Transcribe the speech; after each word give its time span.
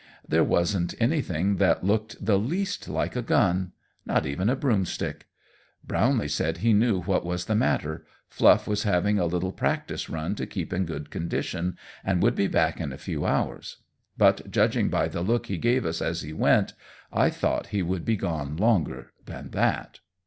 There 0.27 0.43
wasn't 0.43 0.95
anything 0.99 1.57
that 1.57 1.83
looked 1.83 2.15
the 2.25 2.39
least 2.39 2.89
like 2.89 3.15
a 3.15 3.21
gun. 3.21 3.71
Not 4.03 4.25
even 4.25 4.49
a 4.49 4.55
broomstick. 4.55 5.27
Brownlee 5.85 6.27
said 6.29 6.57
he 6.57 6.73
knew 6.73 7.01
what 7.03 7.23
was 7.23 7.45
the 7.45 7.53
matter 7.53 8.03
Fluff 8.27 8.65
was 8.67 8.81
having 8.81 9.19
a 9.19 9.27
little 9.27 9.51
practice 9.51 10.09
run 10.09 10.33
to 10.37 10.47
keep 10.47 10.73
in 10.73 10.85
good 10.85 11.11
condition, 11.11 11.77
and 12.03 12.23
would 12.23 12.33
be 12.33 12.47
back 12.47 12.81
in 12.81 12.91
a 12.91 12.97
few 12.97 13.27
hours; 13.27 13.77
but, 14.17 14.49
judging 14.49 14.89
by 14.89 15.07
the 15.07 15.21
look 15.21 15.45
he 15.45 15.59
gave 15.59 15.85
us 15.85 16.01
as 16.01 16.23
he 16.23 16.33
went, 16.33 16.73
I 17.13 17.29
thought 17.29 17.67
he 17.67 17.83
would 17.83 18.03
be 18.03 18.15
gone 18.15 18.57
longer 18.57 19.11
than 19.27 19.51
that. 19.51 19.99